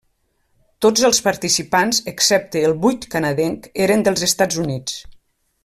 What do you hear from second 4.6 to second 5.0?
Units.